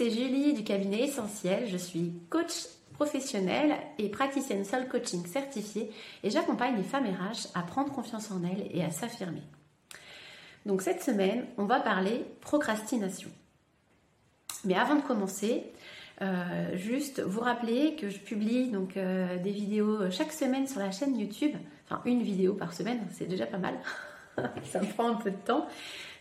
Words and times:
c'est 0.00 0.10
Julie 0.10 0.54
du 0.54 0.64
cabinet 0.64 1.02
Essentiel. 1.02 1.68
Je 1.68 1.76
suis 1.76 2.14
coach 2.30 2.68
professionnelle 2.94 3.74
et 3.98 4.08
praticienne 4.08 4.64
soul 4.64 4.88
coaching 4.88 5.26
certifiée 5.26 5.90
et 6.22 6.30
j'accompagne 6.30 6.74
les 6.78 6.84
femmes 6.84 7.04
RH 7.04 7.48
à 7.54 7.60
prendre 7.60 7.92
confiance 7.92 8.30
en 8.30 8.42
elles 8.42 8.66
et 8.70 8.82
à 8.82 8.90
s'affirmer. 8.90 9.42
Donc 10.64 10.80
cette 10.80 11.02
semaine, 11.02 11.44
on 11.58 11.66
va 11.66 11.80
parler 11.80 12.24
procrastination. 12.40 13.28
Mais 14.64 14.74
avant 14.74 14.94
de 14.94 15.02
commencer, 15.02 15.64
euh, 16.22 16.74
juste 16.78 17.20
vous 17.20 17.40
rappeler 17.40 17.94
que 17.96 18.08
je 18.08 18.20
publie 18.20 18.70
donc 18.70 18.96
euh, 18.96 19.36
des 19.36 19.52
vidéos 19.52 20.10
chaque 20.10 20.32
semaine 20.32 20.66
sur 20.66 20.80
la 20.80 20.92
chaîne 20.92 21.14
YouTube, 21.20 21.56
enfin 21.84 22.00
une 22.06 22.22
vidéo 22.22 22.54
par 22.54 22.72
semaine, 22.72 23.06
c'est 23.10 23.26
déjà 23.26 23.44
pas 23.44 23.58
mal. 23.58 23.74
Ça 24.64 24.80
me 24.80 24.86
prend 24.86 25.08
un 25.08 25.14
peu 25.14 25.30
de 25.30 25.36
temps. 25.36 25.66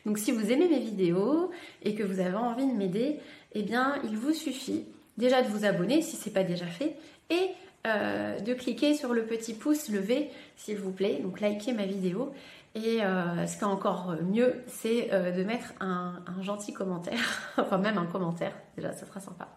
Donc 0.06 0.18
si 0.18 0.32
vous 0.32 0.52
aimez 0.52 0.68
mes 0.68 0.80
vidéos 0.80 1.52
et 1.84 1.96
que 1.96 2.04
vous 2.04 2.20
avez 2.20 2.36
envie 2.36 2.66
de 2.66 2.74
m'aider, 2.74 3.20
eh 3.54 3.64
bien 3.64 3.96
il 4.04 4.18
vous 4.18 4.34
suffit 4.34 4.86
déjà 5.18 5.42
de 5.42 5.48
vous 5.50 5.66
abonner 5.66 6.02
si 6.02 6.16
ce 6.16 6.28
n'est 6.28 6.34
pas 6.34 6.44
déjà 6.44 6.66
fait 6.66 6.96
et 7.30 7.50
euh, 7.86 8.40
de 8.40 8.54
cliquer 8.54 8.96
sur 8.96 9.14
le 9.14 9.26
petit 9.26 9.54
pouce 9.54 9.90
levé 9.90 10.30
s'il 10.56 10.78
vous 10.78 10.92
plaît, 10.92 11.20
donc 11.22 11.42
likez 11.42 11.74
ma 11.74 11.86
vidéo 11.86 12.34
et 12.76 13.04
euh, 13.04 13.46
ce 13.46 13.58
qui 13.58 13.62
est 13.62 13.68
encore 13.68 14.16
mieux 14.22 14.64
c'est 14.68 15.14
euh, 15.14 15.32
de 15.32 15.44
mettre 15.44 15.74
un, 15.80 16.22
un, 16.28 16.42
gentil 16.42 16.74
commentaire, 16.74 17.54
enfin 17.58 17.78
même 17.78 17.98
un 17.98 18.06
commentaire, 18.06 18.54
déjà 18.76 18.94
ça 18.94 19.06
sera 19.06 19.20
sympa. 19.20 19.48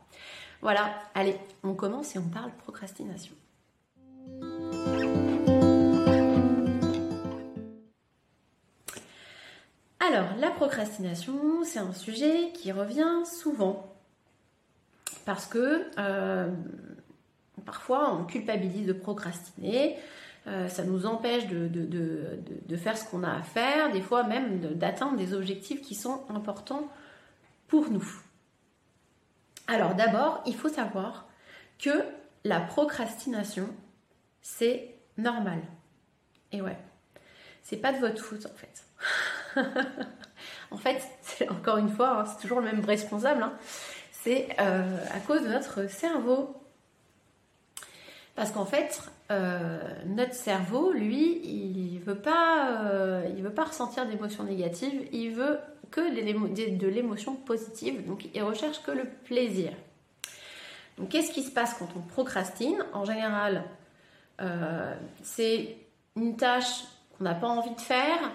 Voilà, 0.60 0.94
allez, 1.14 1.36
on 1.64 1.74
commence 1.74 2.14
et 2.14 2.18
on 2.20 2.28
parle 2.28 2.52
procrastination. 2.62 3.34
Alors, 10.12 10.36
la 10.36 10.50
procrastination, 10.50 11.64
c'est 11.64 11.78
un 11.78 11.94
sujet 11.94 12.52
qui 12.52 12.70
revient 12.70 13.24
souvent 13.24 13.96
parce 15.24 15.46
que 15.46 15.86
euh, 15.98 16.50
parfois 17.64 18.12
on 18.12 18.24
culpabilise 18.24 18.86
de 18.86 18.92
procrastiner, 18.92 19.96
euh, 20.46 20.68
ça 20.68 20.84
nous 20.84 21.06
empêche 21.06 21.46
de, 21.46 21.66
de 21.66 22.76
faire 22.76 22.98
ce 22.98 23.08
qu'on 23.08 23.22
a 23.22 23.32
à 23.32 23.42
faire, 23.42 23.90
des 23.90 24.02
fois 24.02 24.22
même 24.24 24.60
d'atteindre 24.74 25.16
des 25.16 25.32
objectifs 25.32 25.80
qui 25.80 25.94
sont 25.94 26.20
importants 26.28 26.88
pour 27.66 27.88
nous. 27.88 28.06
Alors 29.66 29.94
d'abord, 29.94 30.42
il 30.44 30.54
faut 30.54 30.68
savoir 30.68 31.26
que 31.78 32.04
la 32.44 32.60
procrastination, 32.60 33.70
c'est 34.42 34.94
normal. 35.16 35.62
Et 36.50 36.60
ouais, 36.60 36.76
c'est 37.62 37.78
pas 37.78 37.94
de 37.94 37.98
votre 37.98 38.22
faute 38.22 38.44
en 38.44 38.54
fait. 38.54 38.84
en 40.70 40.76
fait, 40.76 41.02
encore 41.50 41.78
une 41.78 41.90
fois, 41.90 42.20
hein, 42.20 42.24
c'est 42.26 42.40
toujours 42.42 42.60
le 42.60 42.66
même 42.66 42.84
responsable. 42.84 43.42
Hein. 43.42 43.52
c'est 44.12 44.48
euh, 44.60 44.96
à 45.12 45.20
cause 45.20 45.42
de 45.42 45.48
notre 45.48 45.88
cerveau. 45.90 46.56
Parce 48.34 48.50
qu'en 48.50 48.64
fait, 48.64 49.02
euh, 49.30 49.78
notre 50.06 50.34
cerveau, 50.34 50.92
lui, 50.92 51.40
il 51.44 51.98
veut 52.00 52.18
pas, 52.18 52.80
euh, 52.80 53.28
veut 53.38 53.52
pas 53.52 53.64
ressentir 53.64 54.06
d'émotions 54.06 54.44
négatives. 54.44 55.06
Il 55.12 55.32
veut 55.32 55.58
que 55.90 56.00
de 56.00 56.86
l'émotion 56.86 57.34
positive. 57.34 58.06
Donc, 58.06 58.26
il 58.34 58.42
recherche 58.42 58.82
que 58.82 58.90
le 58.90 59.04
plaisir. 59.04 59.72
Donc, 60.96 61.10
qu'est-ce 61.10 61.30
qui 61.30 61.42
se 61.42 61.50
passe 61.50 61.74
quand 61.74 61.88
on 61.94 62.00
procrastine? 62.00 62.82
En 62.94 63.04
général, 63.04 63.64
c'est 65.22 65.76
une 66.16 66.36
tâche 66.36 66.84
qu'on 67.16 67.24
n'a 67.24 67.34
pas 67.34 67.48
envie 67.48 67.74
de 67.74 67.80
faire, 67.80 68.32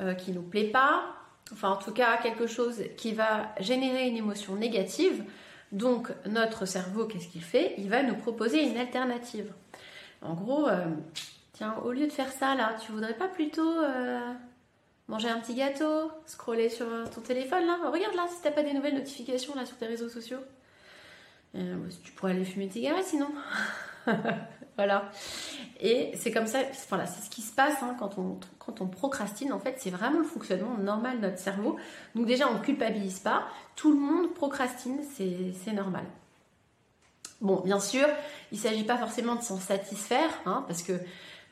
euh, 0.00 0.14
qui 0.14 0.32
nous 0.32 0.42
plaît 0.42 0.68
pas, 0.68 1.06
enfin 1.52 1.70
en 1.70 1.76
tout 1.76 1.92
cas 1.92 2.18
quelque 2.18 2.46
chose 2.46 2.82
qui 2.98 3.12
va 3.12 3.54
générer 3.60 4.08
une 4.08 4.16
émotion 4.16 4.54
négative. 4.56 5.24
Donc 5.72 6.12
notre 6.26 6.66
cerveau, 6.66 7.06
qu'est-ce 7.06 7.28
qu'il 7.28 7.42
fait? 7.42 7.74
Il 7.78 7.88
va 7.88 8.02
nous 8.02 8.14
proposer 8.14 8.62
une 8.62 8.76
alternative. 8.76 9.52
En 10.20 10.34
gros, 10.34 10.68
euh, 10.68 10.84
tiens, 11.52 11.76
au 11.84 11.92
lieu 11.92 12.06
de 12.06 12.12
faire 12.12 12.30
ça 12.30 12.54
là, 12.54 12.76
tu 12.84 12.92
voudrais 12.92 13.14
pas 13.14 13.28
plutôt 13.28 13.78
euh, 13.78 14.20
manger 15.08 15.30
un 15.30 15.40
petit 15.40 15.54
gâteau, 15.54 16.10
scroller 16.26 16.68
sur 16.68 16.86
ton 17.14 17.22
téléphone 17.22 17.66
là? 17.66 17.78
Regarde 17.90 18.14
là 18.14 18.26
si 18.28 18.42
t'as 18.42 18.50
pas 18.50 18.62
des 18.62 18.74
nouvelles 18.74 18.96
notifications 18.96 19.54
là 19.54 19.64
sur 19.64 19.78
tes 19.78 19.86
réseaux 19.86 20.10
sociaux. 20.10 20.40
tu 21.54 22.12
pourrais 22.12 22.32
aller 22.32 22.44
fumer 22.44 22.66
une 22.66 22.70
cigarette 22.70 23.06
sinon. 23.06 23.28
voilà. 24.76 25.10
Et 25.80 26.12
c'est 26.16 26.30
comme 26.30 26.46
ça, 26.46 26.58
voilà, 26.88 27.06
c'est 27.06 27.24
ce 27.24 27.30
qui 27.30 27.42
se 27.42 27.52
passe 27.52 27.82
hein, 27.82 27.96
quand, 27.98 28.18
on, 28.18 28.38
quand 28.58 28.80
on 28.80 28.86
procrastine. 28.86 29.52
En 29.52 29.58
fait, 29.58 29.76
c'est 29.78 29.90
vraiment 29.90 30.18
le 30.18 30.24
fonctionnement 30.24 30.76
normal 30.78 31.20
de 31.20 31.26
notre 31.26 31.38
cerveau. 31.38 31.76
Donc 32.14 32.26
déjà, 32.26 32.48
on 32.48 32.54
ne 32.54 32.62
culpabilise 32.62 33.20
pas. 33.20 33.44
Tout 33.74 33.92
le 33.92 33.98
monde 33.98 34.34
procrastine, 34.34 34.98
c'est 35.14 35.72
normal. 35.72 36.04
Bon, 37.40 37.60
bien 37.60 37.80
sûr, 37.80 38.06
il 38.52 38.58
ne 38.58 38.62
s'agit 38.62 38.84
pas 38.84 38.96
forcément 38.96 39.34
de 39.34 39.42
s'en 39.42 39.58
satisfaire, 39.58 40.30
hein, 40.46 40.64
parce 40.66 40.82
que 40.82 40.92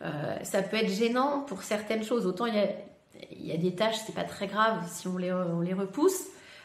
euh, 0.03 0.37
ça 0.43 0.63
peut 0.63 0.77
être 0.77 0.91
gênant 0.91 1.41
pour 1.41 1.63
certaines 1.63 2.05
choses. 2.05 2.27
Autant 2.27 2.47
il 2.47 2.55
y 2.55 2.59
a, 2.59 2.69
il 3.31 3.47
y 3.47 3.53
a 3.53 3.57
des 3.59 3.75
tâches, 3.75 3.97
c'est 4.07 4.15
pas 4.15 4.25
très 4.25 4.47
grave 4.47 4.83
si 4.91 5.09
on 5.09 5.19
les, 5.19 5.33
on 5.33 5.61
les 5.61 5.75
repousse. 5.75 6.25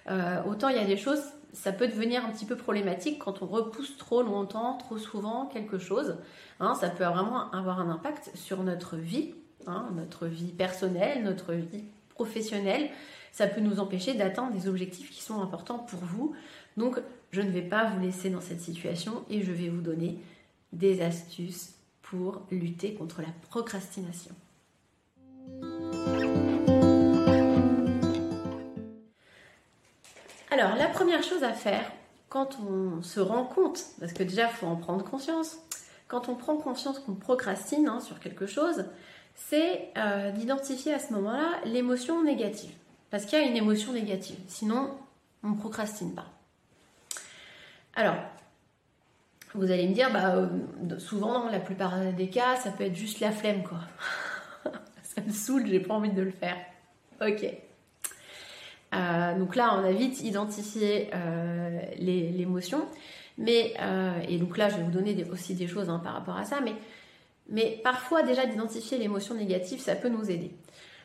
Euh, 0.10 0.42
autant 0.44 0.70
il 0.70 0.78
y 0.78 0.80
a 0.80 0.86
des 0.86 0.98
choses 0.98 1.22
ça 1.54 1.72
peut 1.72 1.88
devenir 1.88 2.26
un 2.26 2.30
petit 2.30 2.46
peu 2.46 2.56
problématique 2.56 3.20
quand 3.20 3.42
on 3.42 3.46
repousse 3.46 3.98
trop 3.98 4.22
longtemps, 4.22 4.78
trop 4.78 4.98
souvent 4.98 5.46
quelque 5.46 5.78
chose. 5.78 6.18
Hein, 6.60 6.76
ça 6.76 6.90
peut 6.90 7.04
vraiment 7.04 7.52
avoir 7.52 7.80
un 7.80 7.90
impact 7.90 8.32
sur 8.36 8.64
notre 8.64 8.96
vie, 8.96 9.34
hein, 9.68 9.90
notre 9.96 10.28
vie 10.28 10.52
personnelle, 10.52 11.24
notre 11.24 11.54
vie 11.54 11.84
professionnelle. 12.10 12.90
Ça 13.32 13.48
peut 13.48 13.62
nous 13.62 13.80
empêcher 13.80 14.14
d'atteindre 14.14 14.54
des 14.54 14.68
objectifs 14.68 15.10
qui 15.12 15.22
sont 15.22 15.42
importants 15.42 15.80
pour 15.80 16.00
vous. 16.00 16.36
Donc, 16.78 17.00
je 17.32 17.42
ne 17.42 17.52
vais 17.52 17.62
pas 17.62 17.86
vous 17.86 18.00
laisser 18.00 18.30
dans 18.30 18.42
cette 18.42 18.62
situation 18.62 19.24
et 19.30 19.42
je 19.42 19.52
vais 19.52 19.70
vous 19.70 19.82
donner 19.82 20.20
des 20.74 21.02
astuces 21.02 21.76
pour 22.02 22.42
lutter 22.52 22.94
contre 22.94 23.22
la 23.22 23.30
procrastination. 23.50 24.36
Alors, 30.52 30.76
la 30.76 30.88
première 30.88 31.24
chose 31.24 31.44
à 31.44 31.54
faire 31.54 31.92
quand 32.30 32.58
on 32.60 33.02
se 33.02 33.20
rend 33.20 33.44
compte, 33.44 33.84
parce 34.00 34.14
que 34.14 34.24
déjà, 34.24 34.44
il 34.44 34.54
faut 34.54 34.68
en 34.68 34.76
prendre 34.76 35.04
conscience, 35.04 35.58
quand 36.08 36.28
on 36.30 36.36
prend 36.36 36.58
conscience 36.58 37.00
qu'on 37.00 37.14
procrastine 37.14 37.88
hein, 37.88 38.00
sur 38.00 38.20
quelque 38.20 38.48
chose, 38.48 38.86
c'est 39.36 39.90
euh, 39.98 40.32
d'identifier 40.32 40.94
à 40.94 41.00
ce 41.00 41.14
moment-là 41.14 41.60
l'émotion 41.66 42.24
négative. 42.24 42.72
Parce 43.12 43.26
qu'il 43.26 43.40
y 43.40 43.42
a 43.42 43.46
une 43.46 43.56
émotion 43.56 43.94
négative. 43.94 44.38
Sinon, 44.48 44.96
on 45.44 45.50
ne 45.50 45.56
procrastine 45.56 46.14
pas. 46.14 46.26
Alors, 47.96 48.16
vous 49.54 49.72
allez 49.72 49.88
me 49.88 49.94
dire, 49.94 50.12
bah, 50.12 50.36
euh, 50.36 51.00
souvent, 51.00 51.46
dans 51.46 51.50
la 51.50 51.60
plupart 51.60 52.00
des 52.14 52.30
cas, 52.30 52.56
ça 52.56 52.72
peut 52.72 52.86
être 52.86 52.96
juste 52.96 53.20
la 53.20 53.32
flemme, 53.32 53.64
quoi. 53.64 53.80
ça 55.04 55.22
me 55.22 55.32
saoule, 55.32 55.68
j'ai 55.68 55.80
pas 55.80 55.94
envie 55.94 56.12
de 56.12 56.22
le 56.22 56.32
faire. 56.32 56.58
Ok. 57.22 57.46
Euh, 58.94 59.38
donc 59.38 59.56
là, 59.56 59.78
on 59.80 59.84
a 59.84 59.92
vite 59.92 60.22
identifié 60.22 61.10
euh, 61.14 61.80
l'émotion. 61.98 62.88
Mais 63.38 63.74
euh, 63.82 64.20
et 64.28 64.38
donc 64.38 64.58
là, 64.58 64.70
je 64.70 64.76
vais 64.76 64.84
vous 64.84 64.92
donner 64.92 65.26
aussi 65.32 65.56
des 65.56 65.68
choses 65.68 65.90
hein, 65.90 66.02
par 66.04 66.14
rapport 66.14 66.38
à 66.38 66.46
ça. 66.46 66.60
Mais 67.48 67.82
parfois 67.84 68.24
déjà 68.24 68.46
d'identifier 68.46 68.98
l'émotion 68.98 69.36
négative, 69.36 69.80
ça 69.80 69.96
peut 69.96 70.10
nous 70.10 70.30
aider. 70.30 70.52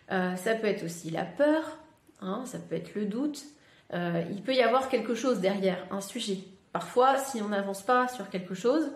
ça 0.08 0.54
peut 0.60 0.66
être 0.66 0.84
aussi 0.84 1.10
la 1.10 1.24
peur, 1.24 1.78
hein, 2.20 2.42
ça 2.44 2.58
peut 2.58 2.74
être 2.74 2.94
le 2.94 3.06
doute. 3.06 3.44
il 3.92 4.42
peut 4.44 4.54
y 4.54 4.60
avoir 4.60 4.88
quelque 4.88 5.14
chose 5.14 5.40
derrière, 5.40 5.86
un 5.90 6.00
sujet. 6.00 6.38
Parfois, 6.72 7.18
si 7.18 7.40
on 7.40 7.48
n'avance 7.48 7.82
pas 7.82 8.08
sur 8.08 8.28
quelque 8.28 8.54
chose, 8.54 8.90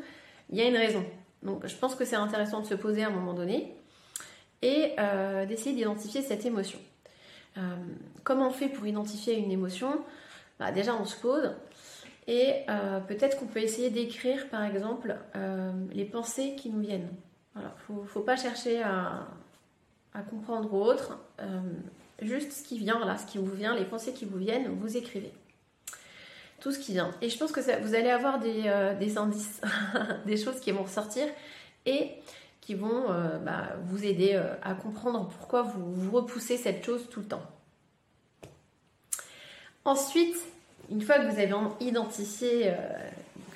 il 0.50 0.58
y 0.58 0.60
a 0.60 0.68
une 0.68 0.76
raison. 0.76 1.04
Donc 1.42 1.66
je 1.66 1.76
pense 1.76 1.94
que 1.94 2.04
c'est 2.04 2.16
intéressant 2.16 2.60
de 2.60 2.66
se 2.66 2.74
poser 2.74 3.04
à 3.04 3.06
un 3.06 3.12
moment 3.12 3.34
donné 3.34 3.76
et 4.60 4.94
d'essayer 5.46 5.74
d'identifier 5.74 6.20
cette 6.22 6.44
émotion. 6.44 6.80
Euh, 7.58 7.76
comment 8.24 8.48
on 8.48 8.52
fait 8.52 8.68
pour 8.68 8.86
identifier 8.86 9.36
une 9.36 9.50
émotion? 9.50 10.04
Bah, 10.58 10.72
Déjà, 10.72 10.94
on 10.94 11.04
se 11.04 11.16
pose 11.16 11.52
et 12.26 12.56
euh, 12.68 13.00
peut-être 13.00 13.38
qu'on 13.38 13.46
peut 13.46 13.60
essayer 13.60 13.88
d'écrire, 13.88 14.48
par 14.50 14.62
exemple, 14.62 15.16
euh, 15.34 15.72
les 15.92 16.04
pensées 16.04 16.54
qui 16.56 16.68
nous 16.68 16.80
viennent. 16.80 17.08
Voilà, 17.54 17.74
faut, 17.86 18.04
faut 18.04 18.20
pas 18.20 18.36
chercher 18.36 18.82
à, 18.82 19.26
comprendre 20.30 20.74
autre. 20.74 21.16
juste 22.20 22.50
ce 22.50 22.64
qui 22.64 22.76
vient, 22.76 22.98
là, 23.04 23.16
ce 23.16 23.24
qui 23.24 23.38
vous 23.38 23.52
vient, 23.52 23.76
les 23.76 23.84
pensées 23.84 24.12
qui 24.12 24.24
vous 24.24 24.36
viennent, 24.36 24.68
vous 24.80 24.96
écrivez 24.96 25.32
tout 26.60 26.72
ce 26.72 26.80
qui 26.80 26.92
vient. 26.92 27.12
Et 27.22 27.30
je 27.30 27.38
pense 27.38 27.52
que 27.52 27.60
vous 27.60 27.94
allez 27.94 28.10
avoir 28.10 28.40
des, 28.40 29.16
indices, 29.16 29.60
des 30.26 30.36
choses 30.36 30.58
qui 30.58 30.72
vont 30.72 30.82
ressortir 30.82 31.24
qui 32.68 32.74
vont 32.74 33.06
bah, 33.46 33.68
vous 33.86 34.04
aider 34.04 34.38
à 34.62 34.74
comprendre 34.74 35.26
pourquoi 35.38 35.62
vous, 35.62 36.10
repoussez 36.10 36.58
cette 36.58 36.84
chose 36.84 37.08
tout 37.08 37.20
le 37.20 37.26
temps. 37.26 37.40
Ensuite, 39.86 40.36
une 40.90 41.00
fois 41.00 41.18
que 41.18 41.30
vous 41.30 41.38
avez 41.38 41.54
identifié 41.80 42.64
euh, 42.66 42.74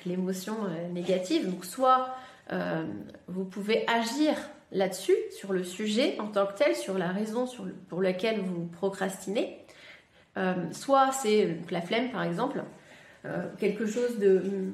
l'émotion 0.07 0.55
euh, 0.63 0.89
négative, 0.89 1.47
donc 1.47 1.63
soit 1.63 2.15
euh, 2.51 2.83
vous 3.27 3.45
pouvez 3.45 3.85
agir 3.87 4.33
là-dessus, 4.71 5.15
sur 5.29 5.53
le 5.53 5.63
sujet 5.63 6.19
en 6.19 6.25
tant 6.25 6.47
que 6.47 6.57
tel, 6.57 6.75
sur 6.75 6.97
la 6.97 7.09
raison 7.09 7.45
pour 7.87 8.01
laquelle 8.01 8.39
vous 8.39 8.65
procrastinez. 8.65 9.59
soit 10.71 11.11
c'est 11.11 11.59
la 11.69 11.81
flemme 11.81 12.09
par 12.09 12.23
exemple. 12.23 12.63
quelque 13.59 13.85
chose 13.85 14.17
de... 14.17 14.39
Hmm, 14.39 14.73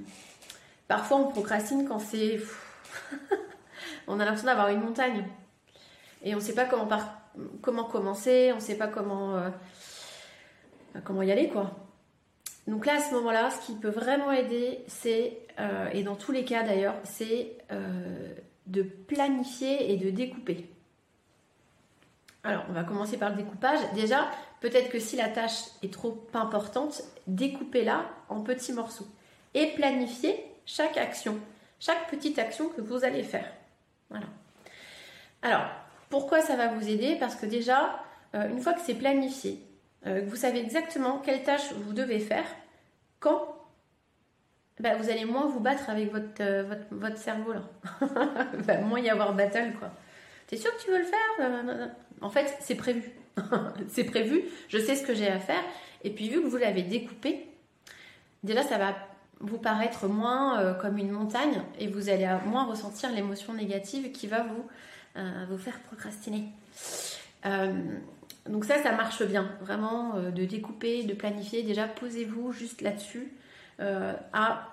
parfois 0.88 1.18
on 1.18 1.28
procrastine 1.28 1.86
quand 1.86 2.00
c'est... 2.00 2.40
on 4.10 4.20
a 4.20 4.26
l'impression 4.26 4.48
d'avoir 4.48 4.68
une 4.68 4.82
montagne. 4.82 5.26
Et 6.24 6.34
on 6.34 6.40
ne 6.40 6.44
sait 6.44 6.56
pas 6.56 6.66
comment, 6.66 7.86
commencer, 7.86 8.52
on 8.52 8.56
ne 8.56 8.62
sait 8.62 8.78
pas 8.78 8.88
comment, 8.88 9.42
comment 11.06 11.22
y 11.22 11.32
aller, 11.32 11.48
quoi. 11.48 11.72
Donc 12.68 12.86
là, 12.86 12.98
à 12.98 13.00
ce 13.00 13.14
moment-là, 13.14 13.50
ce 13.50 13.66
qui 13.66 13.74
peut 13.76 13.90
vraiment 13.90 14.32
aider, 14.32 14.84
c'est, 14.88 15.38
et 15.94 16.04
dans 16.04 16.16
tous 16.16 16.34
les 16.34 16.44
cas 16.44 16.64
d'ailleurs, 16.64 16.96
c'est 17.04 17.58
de 18.68 18.84
planifier 18.84 19.94
et 19.94 19.98
de 19.98 20.10
découper. 20.10 20.70
Alors, 22.44 22.66
on 22.70 22.74
va 22.74 22.84
commencer 22.84 23.18
par 23.18 23.30
le 23.30 23.38
découpage. 23.38 23.80
Déjà, 23.96 24.30
peut-être 24.60 24.90
que 24.90 25.00
si 25.00 25.16
la 25.16 25.30
tâche 25.30 25.64
est 25.84 25.92
trop 25.94 26.28
importante, 26.34 27.02
découpez-la 27.28 28.06
en 28.28 28.42
petits 28.42 28.74
morceaux 28.74 29.08
et 29.54 29.68
planifiez 29.68 30.46
chaque 30.66 30.98
action, 30.98 31.38
chaque 31.80 32.10
petite 32.10 32.38
action 32.40 32.70
que 32.70 32.82
vous 32.82 33.04
allez 33.04 33.24
faire. 33.24 33.50
Voilà. 34.10 34.26
Alors, 35.42 35.66
pourquoi 36.10 36.42
ça 36.42 36.56
va 36.56 36.68
vous 36.68 36.88
aider? 36.90 37.16
Parce 37.20 37.36
que 37.36 37.46
déjà, 37.46 38.04
euh, 38.36 38.50
une 38.50 38.60
fois 38.60 38.74
que 38.74 38.82
c'est 38.82 38.96
planifié, 38.96 39.60
euh, 40.06 40.22
que 40.22 40.26
vous 40.26 40.36
savez 40.36 40.60
exactement 40.60 41.20
quelle 41.20 41.44
tâche 41.44 41.74
vous 41.74 41.94
devez 41.94 42.20
faire, 42.20 42.46
quand 43.20 43.56
bah, 44.80 44.96
vous 44.96 45.10
allez 45.10 45.26
moins 45.26 45.46
vous 45.48 45.60
battre 45.60 45.90
avec 45.90 46.12
votre, 46.12 46.42
euh, 46.42 46.64
votre, 46.92 47.18
cerveau 47.18 47.54
là. 47.54 47.64
va 48.54 48.78
moins 48.82 49.00
y 49.00 49.10
avoir 49.10 49.34
battle 49.34 49.74
quoi. 49.78 49.92
T'es 50.48 50.58
sûr 50.58 50.76
que 50.76 50.82
tu 50.82 50.90
veux 50.90 51.00
le 51.00 51.04
faire? 51.04 51.92
En 52.22 52.30
fait, 52.30 52.58
c'est 52.60 52.76
prévu. 52.76 53.12
c'est 53.88 54.04
prévu, 54.04 54.44
je 54.68 54.78
sais 54.78 54.96
ce 54.96 55.06
que 55.06 55.14
j'ai 55.14 55.28
à 55.28 55.40
faire. 55.40 55.64
Et 56.04 56.10
puis 56.10 56.30
vu 56.30 56.42
que 56.42 56.48
vous 56.48 56.58
l'avez 56.58 56.82
découpé, 56.82 57.48
déjà 58.44 58.64
ça 58.64 58.78
va 58.78 58.96
vous 59.40 59.58
paraître 59.58 60.08
moins 60.08 60.60
euh, 60.60 60.74
comme 60.74 60.98
une 60.98 61.12
montagne 61.12 61.62
et 61.80 61.88
vous 61.88 62.10
allez 62.10 62.28
moins 62.46 62.66
ressentir 62.66 63.12
l'émotion 63.12 63.54
négative 63.54 64.12
qui 64.12 64.28
va 64.28 64.44
vous, 64.44 64.66
euh, 65.18 65.46
vous 65.50 65.58
faire 65.58 65.80
procrastiner. 65.82 66.50
donc 68.48 68.66
ça, 68.66 68.82
ça 68.82 68.92
marche 68.92 69.24
bien, 69.24 69.50
vraiment 69.62 70.16
de 70.20 70.46
découper, 70.46 71.04
de 71.04 71.14
planifier. 71.14 71.64
Déjà, 71.64 71.88
posez-vous 71.88 72.52
juste 72.52 72.82
là-dessus. 72.82 73.32
Euh, 73.80 74.14
à 74.34 74.68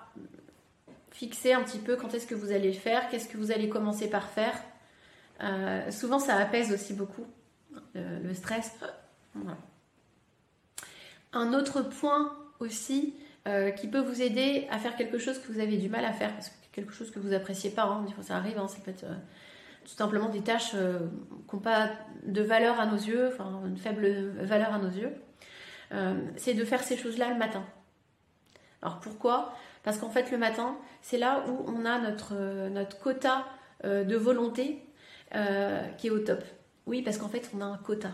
fixer 1.11 1.53
un 1.53 1.63
petit 1.63 1.77
peu 1.77 1.95
quand 1.95 2.13
est-ce 2.13 2.27
que 2.27 2.35
vous 2.35 2.51
allez 2.51 2.73
le 2.73 2.77
faire, 2.77 3.09
qu'est-ce 3.09 3.29
que 3.29 3.37
vous 3.37 3.51
allez 3.51 3.69
commencer 3.69 4.09
par 4.09 4.29
faire. 4.29 4.53
Euh, 5.41 5.89
souvent, 5.91 6.19
ça 6.19 6.35
apaise 6.35 6.73
aussi 6.73 6.93
beaucoup 6.93 7.25
euh, 7.95 8.19
le 8.21 8.33
stress. 8.33 8.71
Un 11.31 11.53
autre 11.53 11.81
point 11.81 12.35
aussi 12.59 13.13
qui 13.77 13.87
peut 13.87 13.99
vous 13.99 14.21
aider 14.21 14.67
à 14.69 14.77
faire 14.77 14.95
quelque 14.95 15.17
chose 15.17 15.39
que 15.39 15.51
vous 15.51 15.59
avez 15.59 15.77
du 15.77 15.89
mal 15.89 16.03
à 16.05 16.11
faire, 16.11 16.33
parce 16.33 16.49
que 16.49 16.55
quelque 16.73 16.93
chose 16.93 17.11
que 17.11 17.19
vous 17.19 17.33
appréciez 17.33 17.69
pas, 17.69 17.83
hein, 17.83 18.05
ça 18.21 18.35
arrive, 18.35 18.57
hein, 18.57 18.67
ça 18.67 18.77
peut 18.83 18.91
être 18.91 19.05
tout 19.83 19.95
simplement 19.95 20.29
des 20.29 20.41
tâches 20.41 20.71
qui 20.71 21.55
n'ont 21.55 21.61
pas 21.61 21.91
de 22.25 22.41
valeur 22.41 22.79
à 22.79 22.85
nos 22.85 22.97
yeux, 22.97 23.29
enfin 23.29 23.61
une 23.65 23.77
faible 23.77 24.07
valeur 24.41 24.73
à 24.73 24.79
nos 24.79 24.89
yeux, 24.89 25.13
c'est 26.35 26.53
de 26.53 26.65
faire 26.65 26.83
ces 26.83 26.97
choses-là 26.97 27.29
le 27.29 27.37
matin. 27.37 27.63
Alors 28.81 28.99
pourquoi? 28.99 29.53
Parce 29.83 29.97
qu'en 29.97 30.09
fait 30.09 30.31
le 30.31 30.37
matin, 30.37 30.77
c'est 31.01 31.17
là 31.17 31.45
où 31.47 31.63
on 31.67 31.85
a 31.85 31.99
notre, 31.99 32.33
euh, 32.33 32.69
notre 32.69 32.99
quota 32.99 33.45
euh, 33.85 34.03
de 34.03 34.15
volonté 34.15 34.83
euh, 35.35 35.87
qui 35.97 36.07
est 36.07 36.09
au 36.09 36.19
top. 36.19 36.43
Oui, 36.85 37.01
parce 37.01 37.17
qu'en 37.17 37.29
fait 37.29 37.49
on 37.55 37.61
a 37.61 37.65
un 37.65 37.77
quota. 37.77 38.11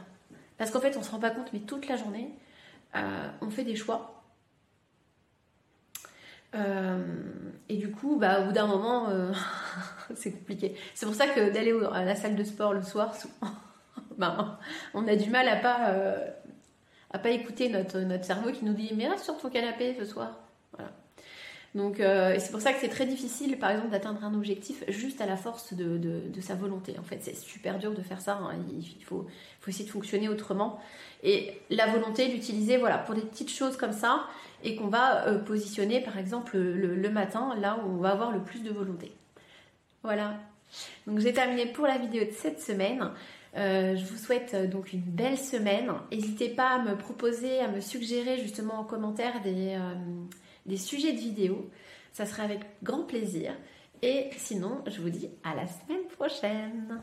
Parce 0.57 0.71
qu'en 0.71 0.79
fait 0.79 0.95
on 0.95 0.99
ne 0.99 1.03
se 1.03 1.11
rend 1.11 1.19
pas 1.19 1.31
compte, 1.31 1.51
mais 1.53 1.59
toute 1.59 1.87
la 1.87 1.95
journée, 1.95 2.29
on 3.41 3.49
fait 3.49 3.63
des 3.63 3.75
choix. 3.75 4.22
Et 7.69 7.77
du 7.77 7.91
coup, 7.91 8.17
bah, 8.17 8.41
au 8.41 8.45
bout 8.45 8.51
d'un 8.51 8.67
moment, 8.67 9.07
c'est 10.15 10.31
compliqué. 10.31 10.75
C'est 10.93 11.05
pour 11.05 11.15
ça 11.15 11.27
que 11.27 11.51
d'aller 11.51 11.73
à 11.91 12.03
la 12.05 12.15
salle 12.15 12.35
de 12.35 12.43
sport 12.43 12.73
le 12.73 12.81
soir, 12.81 13.15
ben, 14.17 14.57
on 14.93 15.07
a 15.07 15.15
du 15.15 15.29
mal 15.29 15.47
à 15.47 15.55
pas, 15.55 15.93
à 17.11 17.19
pas 17.19 17.29
écouter 17.29 17.69
notre, 17.69 17.99
notre 17.99 18.25
cerveau 18.25 18.51
qui 18.51 18.65
nous 18.65 18.73
dit 18.73 18.91
Mais 18.95 19.07
reste 19.07 19.25
sur 19.25 19.37
ton 19.37 19.49
canapé 19.49 19.95
ce 19.97 20.05
soir. 20.05 20.39
Donc, 21.75 21.99
euh, 21.99 22.35
c'est 22.37 22.51
pour 22.51 22.61
ça 22.61 22.71
que 22.71 22.79
c'est 22.79 22.89
très 22.89 23.07
difficile, 23.07 23.57
par 23.57 23.71
exemple, 23.71 23.89
d'atteindre 23.89 24.23
un 24.23 24.35
objectif 24.35 24.83
juste 24.89 25.21
à 25.21 25.25
la 25.25 25.37
force 25.37 25.73
de, 25.73 26.21
sa 26.39 26.53
volonté. 26.53 26.95
En 26.99 27.03
fait, 27.03 27.19
c'est 27.21 27.35
super 27.35 27.79
dur 27.79 27.95
de 27.95 28.01
faire 28.01 28.21
ça. 28.21 28.39
Hein. 28.43 28.59
Il 28.71 29.03
faut, 29.03 29.25
essayer 29.67 29.85
de 29.85 29.89
fonctionner 29.89 30.29
autrement. 30.29 30.79
Et 31.23 31.59
la 31.71 31.87
volonté, 31.87 32.27
l'utiliser 32.27 32.77
voilà, 32.77 32.99
pour 32.99 33.15
des 33.15 33.21
petites 33.21 33.49
choses 33.49 33.75
comme 33.75 33.93
ça, 33.93 34.27
et 34.63 34.75
qu'on 34.75 34.87
va 34.87 35.27
euh, 35.27 35.39
positionner, 35.39 35.99
par 35.99 36.17
exemple, 36.19 36.57
le, 36.57 37.09
matin, 37.09 37.55
là 37.59 37.79
où 37.83 37.89
on 37.89 37.97
va 37.97 38.11
avoir 38.11 38.31
le 38.31 38.41
plus 38.41 38.61
de 38.61 38.69
volonté. 38.69 39.11
Voilà. 40.03 40.35
Donc, 41.07 41.19
j'ai 41.19 41.33
terminé 41.33 41.65
pour 41.65 41.87
la 41.87 41.97
vidéo 41.97 42.23
de 42.23 42.31
cette 42.31 42.61
semaine. 42.61 43.09
Euh, 43.55 43.95
je 43.95 44.05
vous 44.05 44.17
souhaite 44.17 44.69
donc 44.69 44.93
une 44.93 45.01
belle 45.01 45.39
semaine. 45.39 45.91
N'hésitez 46.11 46.49
pas 46.49 46.69
à 46.69 46.79
me 46.79 46.95
proposer, 46.95 47.59
à 47.61 47.67
me 47.67 47.81
suggérer 47.81 48.37
justement 48.37 48.79
en 48.79 48.83
commentaire 48.83 49.41
des 49.41 49.77
des 50.65 50.77
sujets 50.77 51.13
de 51.13 51.19
vidéos. 51.19 51.69
Ça 52.11 52.25
serait 52.25 52.43
avec 52.43 52.61
grand 52.83 53.03
plaisir. 53.03 53.55
Et 54.01 54.29
sinon, 54.37 54.83
je 54.87 55.01
vous 55.01 55.09
dis 55.09 55.29
à 55.43 55.55
la 55.55 55.67
semaine 55.67 56.07
prochaine. 56.17 57.01